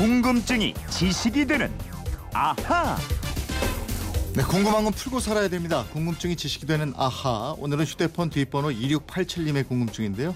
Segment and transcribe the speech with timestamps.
[0.00, 1.70] 궁금증이 지식이 되는
[2.32, 2.96] 아하.
[4.34, 5.84] 네, 궁금한 건 풀고 살아야 됩니다.
[5.92, 7.54] 궁금증이 지식이 되는 아하.
[7.58, 10.34] 오늘은 휴대폰 뒷번호 2687님의 궁금증인데요.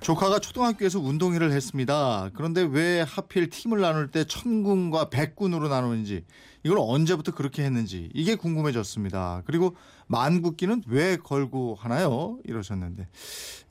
[0.00, 2.30] 조카가 초등학교에서 운동회를 했습니다.
[2.34, 6.24] 그런데 왜 하필 팀을 나눌 때 천군과 백군으로 나누는지,
[6.62, 9.42] 이걸 언제부터 그렇게 했는지 이게 궁금해졌습니다.
[9.44, 9.74] 그리고
[10.06, 12.38] 만국기는 왜 걸고 하나요?
[12.44, 13.08] 이러셨는데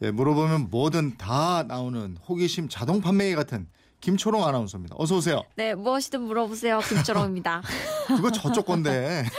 [0.02, 3.67] 예, 물어보면 뭐든 다 나오는 호기심 자동 판매기 같은
[4.02, 4.95] 김초롱 아나운서입니다.
[4.98, 5.44] 어서 오세요.
[5.55, 6.80] 네, 무엇이든 물어보세요.
[6.80, 7.62] 김초롱입니다.
[8.07, 9.26] 그거 저쪽 건데.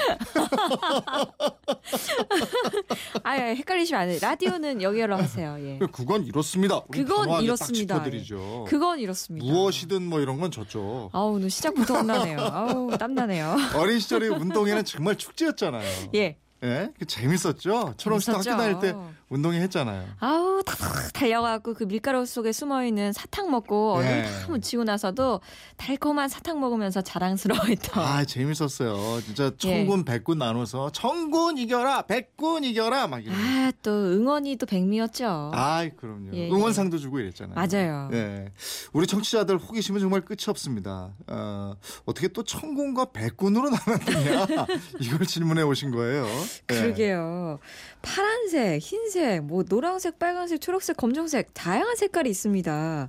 [3.24, 4.18] 아, 예, 헷갈리시면 안 돼요.
[4.20, 5.56] 라디오는 여기로 하세요.
[5.60, 5.78] 예.
[5.92, 6.82] 그건 이렇습니다.
[6.90, 7.94] 그건 이렇습니다.
[7.94, 8.66] 딱 짚어드리죠.
[8.68, 9.46] 그건 이렇습니다.
[9.46, 11.10] 무엇이든 뭐 이런 건 저쪽.
[11.12, 12.38] 아우, 오늘 시작부터 혼나네요.
[12.40, 13.56] 아우, 땀나네요.
[13.76, 16.10] 어린 시절에 운동회는 정말 축제였잖아요.
[16.14, 16.36] 예.
[16.62, 16.90] 예?
[16.98, 17.94] 그 재밌었죠?
[17.96, 18.50] 초롱 씨도 학교.
[18.50, 18.94] 다닐 때
[19.30, 20.06] 운동회 했잖아요.
[20.18, 20.76] 아우, 탁
[21.14, 24.22] 달려가고 그 밀가루 속에 숨어 있는 사탕 먹고 얼굴 예.
[24.24, 25.40] 다 묻히고 나서도
[25.76, 28.02] 달콤한 사탕 먹으면서 자랑스러워했던.
[28.04, 29.20] 아 재밌었어요.
[29.22, 29.56] 진짜 예.
[29.56, 33.36] 천군 백군 나눠서 천군 이겨라 백군 이겨라 막 이런.
[33.36, 35.52] 아, 또 응원이 또 백미였죠.
[35.54, 36.30] 아이 그럼요.
[36.34, 36.50] 예, 예.
[36.50, 37.54] 응원상도 주고 이랬잖아요.
[37.54, 38.10] 맞아요.
[38.12, 38.50] 예.
[38.92, 41.14] 우리 청취자들 호기심은 정말 끝이 없습니다.
[41.28, 44.46] 어, 어떻게 또 천군과 백군으로 나눴느냐
[45.00, 46.26] 이걸 질문해 오신 거예요.
[46.72, 46.74] 예.
[46.74, 47.60] 그러게요.
[48.02, 53.08] 파란색, 흰색, 뭐 노란색, 빨간색, 초록색, 검정색 다양한 색깔이 있습니다.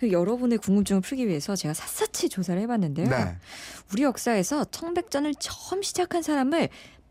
[0.00, 3.08] 그 여러분의 궁금증을 풀기 위해서 제가 샅샅이 조사를 해봤는데요.
[3.08, 3.36] 네.
[3.92, 6.68] 우리 역사에서 청백전을 처음 시작한 사람을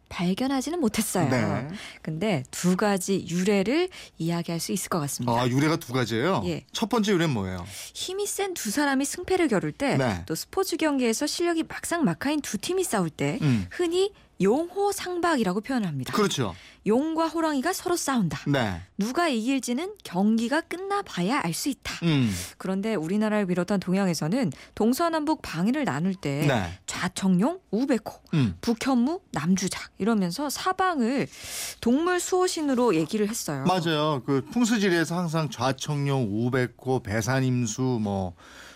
[0.10, 1.30] 발견하지는 못했어요.
[1.30, 1.68] 네.
[2.02, 5.40] 근데 두 가지 유래를 이야기할 수 있을 것 같습니다.
[5.42, 6.44] 아 유래가 두 가지예요.
[6.46, 6.64] 예.
[6.72, 7.66] 첫 번째 유래는 뭐예요?
[7.94, 10.24] 힘이 센 두 사람이 승패를 겨룰 때, 네.
[10.26, 13.68] 또 스포츠 경기에서 실력이 막상 막하인 두 팀이 싸울 때, 음.
[13.70, 14.12] 흔히
[14.42, 16.14] 용호상박이라고 표현을 합니다.
[16.14, 16.56] 그렇죠.
[16.88, 18.42] 용과 호랑이가 서로 싸운다.
[18.48, 18.82] 네.
[18.98, 21.96] 누가 이길지는 경기가 끝나봐야 알 수 있다.
[22.04, 22.32] 음.
[22.58, 26.80] 그런데 우리나라를 비롯한 동양에서는 동서남북 방위를 나눌 때 네.
[26.96, 28.56] 좌청룡, 우백호, 음.
[28.62, 31.28] 북현무, 남주작 이러면서 사방을
[31.82, 33.66] 동물 수호신으로 얘기를 했어요.
[33.68, 34.24] 맞아요.
[34.26, 38.34] 그 풍수지리에서 항상 좌청룡, 우백호, 배산임수 뭐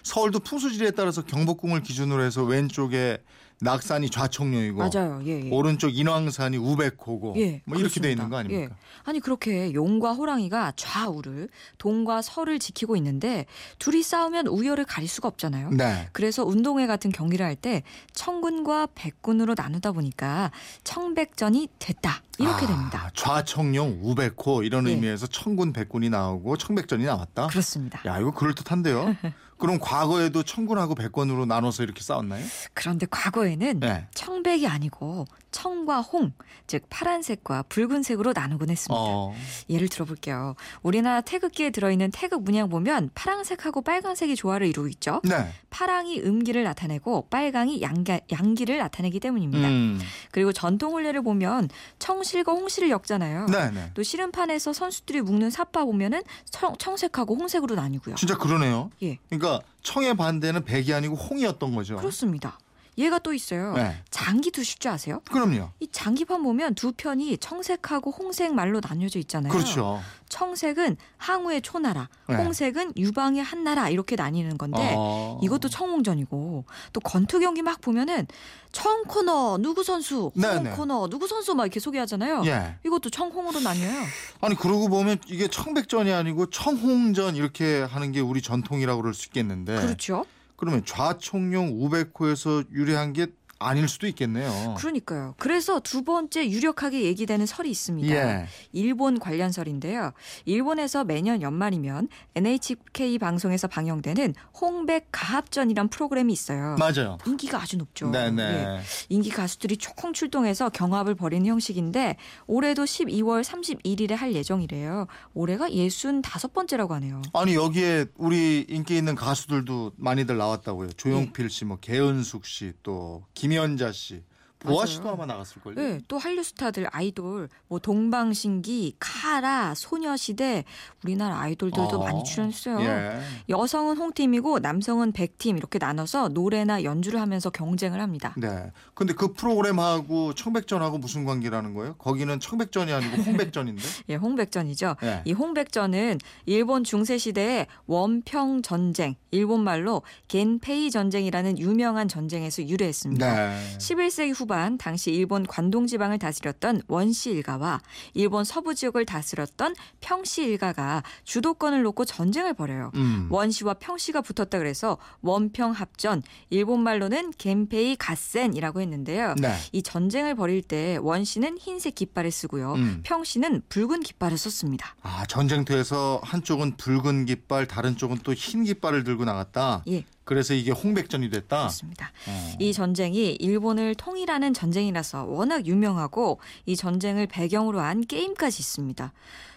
[0.09, 3.20] 서울도 풍수지리에 따라서 경복궁을 기준으로 해서 왼쪽에
[3.62, 5.22] 낙산이 좌청룡이고 맞아요.
[5.25, 5.50] 예, 예.
[5.52, 8.09] 오른쪽 인왕산이 우백호고 예, 뭐 이렇게 돼.
[8.12, 8.74] 있는 거 아닙니까?
[8.74, 8.78] 예.
[9.03, 13.46] 아니 그렇게 용과 호랑이가 좌우를 동과 서를 지키고 있는데
[13.78, 15.72] 둘이 싸우면 우열을 가릴 수가 없잖아요.
[15.72, 16.08] 네.
[16.14, 17.84] 그래서 운동회 같은 경기를 할 때
[18.14, 20.52] 청군과 백군으로 나누다 보니까
[20.86, 23.12] 청백전이 됐다 이렇게 아, 됩니다.
[23.14, 24.92] 좌청룡, 우백호 이런 예.
[24.92, 27.48] 의미에서 청군, 백군이 나오고 청백전이 나왔다.
[27.48, 28.02] 그렇습니다.
[28.06, 29.16] 야 이거 그럴 듯한데요.
[29.59, 32.44] 그럼 과거에도 청군하고 백군으로 나눠서 이렇게 싸웠나요?
[32.74, 34.08] 그런데 과거에는 네.
[34.16, 36.32] 청백이 아니고 청과 홍,
[36.68, 39.02] 즉 파란색과 붉은색으로 나누곤 했습니다.
[39.02, 39.34] 어.
[39.70, 40.56] 예를 들어볼게요.
[40.84, 45.22] 우리나라 태극기에 들어있는 태극 문양 보면 파란색하고 빨간색이 조화를 이루고 있죠.
[45.24, 45.52] 네.
[45.70, 49.68] 파랑이 음기를 나타내고 빨강이 양가, 양기를 나타내기 때문입니다.
[49.68, 50.00] 음.
[50.32, 53.48] 그리고 전통 혼례를 보면 청실과 홍실을 엮잖아요.
[53.48, 53.92] 네, 네.
[53.94, 58.16] 또 씨름판에서 선수들이 묶는 삿바 보면은 청, 청색하고 홍색으로 나뉘고요.
[58.16, 58.90] 진짜 그러네요.
[59.02, 61.98] 예, 그러니까 청의 반대는 백이 아니고 홍이었던 거죠.
[61.98, 62.58] 그렇습니다.
[63.00, 63.74] 얘가 또 있어요.
[63.74, 63.96] 네.
[64.12, 65.22] 장기 두실 줄 아세요?
[65.32, 65.70] 그럼요.
[65.80, 69.52] 이 장기판 보면 두 편이 청색하고 홍색 말로 나뉘어져 있잖아요.
[69.52, 70.02] 그렇죠.
[70.28, 72.36] 청색은 항우의 초나라, 네.
[72.36, 75.40] 홍색은 유방의 한나라 이렇게 나뉘는 건데 어.
[75.42, 78.28] 이것도 청홍전이고 또 권투 경기 막 보면은
[78.72, 80.70] 청 코너 누구 선수, 네, 홍 네.
[80.72, 82.44] 코너 누구 선수 막 이렇게 소개하잖아요.
[82.46, 82.76] 예.
[82.86, 84.04] 이것도 청홍으로 나뉘어요.
[84.42, 89.81] 아니 그러고 보면 이게 청백전이 아니고 청홍전 이렇게 하는 게 우리 전통이라고 그럴 수 있겠는데.
[89.81, 90.26] 그렇죠.
[90.59, 93.28] 그러면 좌청룡 우백호에서 유래한 게
[93.59, 94.75] 아닐 수도 있겠네요.
[94.78, 95.36] 그러니까요.
[95.38, 98.16] 그래서 두 번째 유력하게 얘기되는 설이 있습니다.
[98.16, 98.47] 예.
[98.72, 100.14] 일본 관련 설인데요.
[100.46, 106.78] 일본에서 매년 연말이면 NHK 방송에서 방영되는 홍백 가합전이란 프로그램이 있어요.
[106.80, 107.18] 맞아요.
[107.28, 108.09] 인기가 아주 높죠.
[108.09, 108.42] 네네.
[108.44, 108.80] 예.
[109.09, 112.16] 인기 가수들이 총총 출동해서 경합을 벌이는 형식인데
[112.48, 115.08] 올해도 12월 31일에 할 예정이래요.
[115.34, 117.22] 올해가 65번째라고 하네요.
[117.34, 120.94] 아니 여기에 우리 인기 있는 가수들도 많이들 나왔다고요.
[120.94, 124.22] 조용필 씨, 뭐 개은숙 씨, 또 김 연자 씨,
[124.59, 124.85] 보아 맞아요.
[124.88, 125.75] 씨도 아마 나갔을 걸요.
[125.75, 130.65] 네, 또 한류 스타들 아이돌 뭐 동방신기, 카라, 소녀시대
[131.03, 132.03] 우리나라 아이돌들도 어.
[132.03, 132.81] 많이 출연했어요.
[132.81, 133.21] 예.
[133.47, 138.33] 여성은 홍팀이고 남성은 백팀 이렇게 나눠서 노래나 연주를 하면서 경쟁을 합니다.
[138.38, 138.71] 네.
[138.94, 141.95] 근데 그 프로그램하고 청백전하고 무슨 관계라는 거예요?
[141.95, 143.83] 거기는 청백전이 아니고 홍백전인데.
[144.09, 144.97] 예, 홍백전이죠.
[145.03, 145.21] 예.
[145.23, 153.35] 이 홍백전은 일본 중세 시대의 원평 전쟁, 일본 말로 겐페이 전쟁이라는 유명한 전쟁에서 유래했습니다.
[153.35, 153.77] 네.
[153.77, 157.81] 11세기 후반 후반 당시 일본 관동 지방을 다스렸던 원씨 일가와
[158.16, 162.92] 일본 서부 지역을 다스렸던 평씨 일가가 주도권을 놓고 전쟁을 벌여요.
[162.96, 163.28] 음.
[163.30, 169.36] 원씨와 평씨가 붙었다 그래서 원평 합전, 일본 말로는 겐페이 갓센이라고 했는데요.
[169.38, 169.54] 네.
[169.72, 172.74] 이 전쟁을 벌일 때 원씨는 흰색 깃발을 쓰고요.
[172.74, 173.02] 음.
[173.04, 174.95] 평씨는 붉은 깃발을 썼습니다.
[175.04, 179.84] 아 전쟁터에서 한쪽은 붉은 깃발, 다른 쪽은 또 흰 깃발을 들고 나갔다.
[179.90, 181.58] 예, 그래서 이게 홍백전이 됐다.
[181.58, 182.12] 그렇습니다.
[182.28, 182.52] 어.
[182.60, 189.12] 이 전쟁이 일본을 통일하는 전쟁이라서 워낙 유명하고 이 전쟁을 배경으로 한 게임까지 있습니다.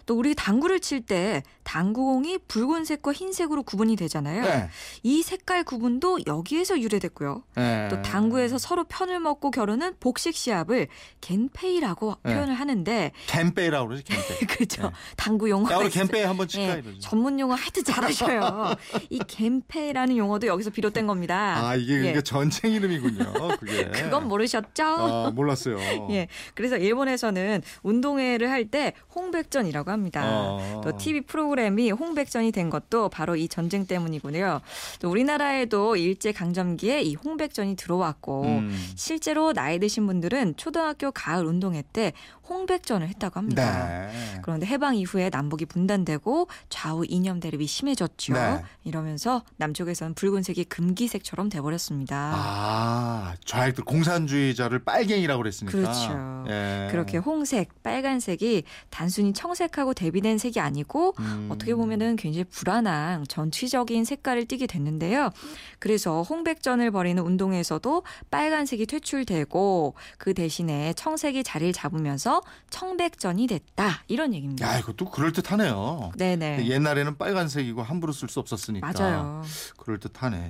[0.05, 4.41] 또 우리 당구를 칠 때 당구공이 붉은색과 흰색으로 구분이 되잖아요.
[4.43, 4.69] 네.
[5.01, 7.43] 이 색깔 구분도 여기에서 유래됐고요.
[7.55, 7.87] 네.
[7.89, 10.87] 또 당구에서 서로 편을 먹고 겨루는 복식 시합을
[11.21, 12.33] 겐페이라고 네.
[12.33, 14.39] 표현을 하는데 겐페이라고 그러지 겐페이.
[14.47, 14.83] 그렇죠.
[14.83, 14.89] 네.
[15.17, 15.89] 당구 용어가 야 우리.
[15.89, 16.99] 겐페이 한번 칠까 예, 이러지.
[16.99, 18.75] 전문 용어 하여튼 잘하셔요.
[19.09, 21.55] 이 겐페이라는 용어도 여기 서 비롯된 겁니다.
[21.57, 21.97] 아 이게 예.
[21.99, 23.33] 그러니까 전쟁 이름이군요.
[23.59, 23.85] 그게.
[23.91, 24.83] 그건 모르셨죠?
[24.83, 25.77] 아 몰랐어요.
[26.11, 26.27] 예.
[26.55, 30.23] 그래서 일본에서는 운동회를 할 때 홍백전이라고 합니다.
[30.25, 30.81] 어.
[30.83, 34.61] 또 TV 프로그램이 홍백전이 된 것도 바로 이 전쟁 때문이군요.
[34.99, 38.93] 또 우리나라에도 일제 강점기에 이 홍백전이 들어왔고 음.
[38.95, 42.13] 실제로 나이 드신 분들은 초등학교 가을 운동회 때
[42.49, 43.87] 홍백전을 했다고 합니다.
[43.87, 44.39] 네.
[44.41, 48.33] 그런데 해방 이후에 남북이 분단되고 좌우 이념 대립이 심해졌죠.
[48.33, 48.61] 네.
[48.83, 52.33] 이러면서 남쪽에서는 붉은색 이 금기색처럼 돼버렸습니다.
[52.35, 55.77] 아 좌익들 공산주의자를 빨갱이라고 그랬으니까.
[55.77, 56.45] 그렇죠.
[56.49, 56.87] 예.
[56.91, 61.49] 그렇게 홍색, 빨간색이 단순히 청색하고 대비된 색이 아니고 음.
[61.51, 65.31] 어떻게 보면은 굉장히 불안한 전취적인 색깔을 띠게 됐는데요.
[65.79, 74.03] 그래서 홍백전을 벌이는 운동에서도 빨간색이 퇴출되고 그 대신에 청색이 자리를 잡으면서 청백전이 됐다.
[74.07, 74.67] 이런 얘기입니다.
[74.67, 76.11] 야 이것도 그럴 듯하네요.
[76.17, 76.67] 네네.
[76.67, 78.91] 옛날에는 빨간색이고 함부로 쓸 수 없었으니까.
[78.91, 79.43] 맞아요.
[79.77, 80.42] 그럴 듯하네.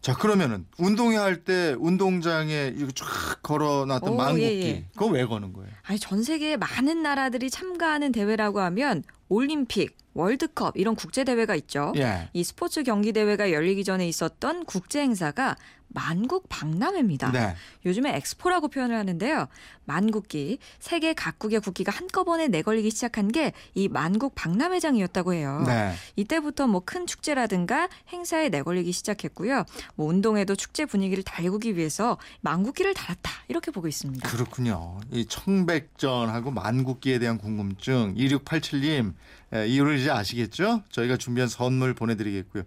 [0.00, 3.06] 자 그러면은 운동회 할 때 운동장에 이거 쫙
[3.42, 4.84] 걸어놨던 오, 망국기 예, 예.
[4.92, 5.70] 그거 왜 거는 거예요?
[5.82, 11.92] 아니 전 세계 많은 나라들이 참가하는 대회라고 하면 올림픽, 월드컵 이런 국제 대회가 있죠.
[11.96, 12.28] 예.
[12.34, 15.56] 이 스포츠 경기 대회가 열리기 전에 있었던 국제 행사가
[15.94, 17.30] 만국 박람회입니다.
[17.32, 17.54] 네.
[17.86, 19.46] 요즘에 엑스포라고 표현을 하는데요.
[19.86, 25.62] 만국기, 세계 각국의 국기가 한꺼번에 내걸리기 시작한 게 이 만국 박람회장이었다고 해요.
[25.66, 25.94] 네.
[26.16, 29.64] 이때부터 뭐 큰 축제라든가 행사에 내걸리기 시작했고요.
[29.94, 34.28] 뭐 운동회도 축제 분위기를 달구기 위해서 만국기를 달았다 이렇게 보고 있습니다.
[34.28, 35.00] 그렇군요.
[35.10, 39.14] 이 청백전하고 만국기에 대한 궁금증 2687님
[39.54, 40.82] 예, 이유를 이제 아시겠죠?
[40.90, 42.64] 저희가 준비한 선물 보내드리겠고요.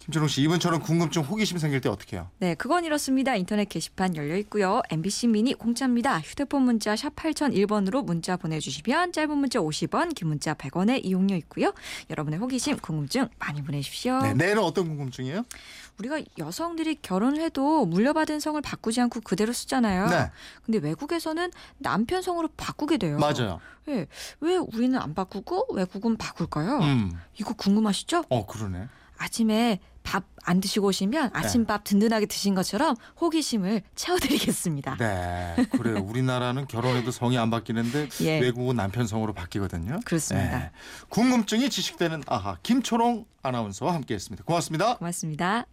[0.00, 2.28] 김철웅 씨 이분처럼 궁금증 호기심 생길 때 어떻게 해요?
[2.38, 3.36] 네, 그건 이렇습니다.
[3.36, 4.82] 인터넷 게시판 열려 있고요.
[4.90, 6.18] MBC 미니 공짜입니다.
[6.18, 11.72] 휴대폰 문자 샵 8001번으로 문자 보내주시면 짧은 문자 50원, 긴 문자 100원의 이용료 있고요.
[12.10, 14.20] 여러분의 호기심, 궁금증 많이 보내주십시오.
[14.22, 15.44] 네, 내일은 어떤 궁금증이에요?
[15.98, 20.08] 우리가 여성들이 결혼을 해도 물려받은 성을 바꾸지 않고 그대로 쓰잖아요.
[20.08, 20.30] 네,
[20.64, 23.18] 근데 외국에서는 남편 성으로 바꾸게 돼요.
[23.18, 23.60] 맞아요.
[23.88, 24.06] 예,
[24.40, 26.78] 왜 우리는 안 바꾸고 외국은 바꿀까요?
[26.80, 28.24] 음, 이거 궁금하시죠?
[28.28, 28.88] 어 그러네.
[29.16, 34.96] 아침에 밥 안 드시고 오시면 아침밥 든든하게 드신 것처럼 호기심을 채워드리겠습니다.
[34.96, 36.02] 네, 그래요.
[36.02, 38.40] 우리나라는 결혼해도 성이 안 바뀌는데 예.
[38.40, 40.00] 외국은 남편 성으로 바뀌거든요.
[40.06, 40.58] 그렇습니다.
[40.58, 40.70] 네.
[41.10, 44.44] 궁금증이 지식되는 아하 김초롱 아나운서와 함께했습니다.
[44.44, 44.96] 고맙습니다.
[44.96, 45.66] 고맙습니다.